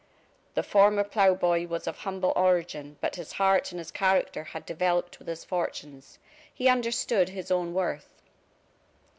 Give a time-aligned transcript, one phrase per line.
[0.55, 5.19] The former ploughboy was of humble origin, but his heart and his character had developed
[5.19, 6.17] with his fortunes;
[6.51, 8.19] he understood his own worth.